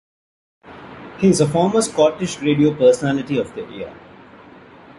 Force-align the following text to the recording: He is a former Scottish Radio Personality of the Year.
He 1.19 1.27
is 1.29 1.41
a 1.41 1.47
former 1.47 1.79
Scottish 1.83 2.39
Radio 2.41 2.73
Personality 2.73 3.37
of 3.37 3.53
the 3.53 3.67
Year. 3.71 3.95